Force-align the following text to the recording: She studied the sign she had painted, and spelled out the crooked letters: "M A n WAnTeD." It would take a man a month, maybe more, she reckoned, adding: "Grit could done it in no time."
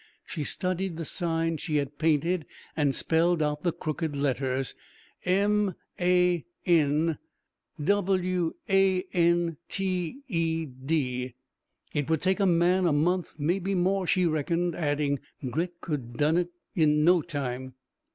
She 0.25 0.43
studied 0.43 0.97
the 0.97 1.05
sign 1.05 1.57
she 1.57 1.75
had 1.75 1.99
painted, 1.99 2.47
and 2.75 2.95
spelled 2.95 3.43
out 3.43 3.61
the 3.61 3.71
crooked 3.71 4.15
letters: 4.15 4.73
"M 5.25 5.75
A 5.99 6.43
n 6.65 7.19
WAnTeD." 7.79 8.23
It 11.93 12.09
would 12.09 12.21
take 12.23 12.39
a 12.39 12.47
man 12.47 12.87
a 12.87 12.91
month, 12.93 13.35
maybe 13.37 13.75
more, 13.75 14.07
she 14.07 14.25
reckoned, 14.25 14.73
adding: 14.75 15.19
"Grit 15.51 15.79
could 15.81 16.17
done 16.17 16.37
it 16.37 16.49
in 16.73 17.03
no 17.05 17.21
time." 17.21 17.75